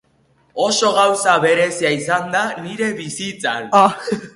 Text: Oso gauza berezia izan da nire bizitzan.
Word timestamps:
Oso 0.67 0.89
gauza 0.95 1.35
berezia 1.45 1.93
izan 1.99 2.29
da 2.39 2.45
nire 2.67 2.93
bizitzan. 3.05 3.75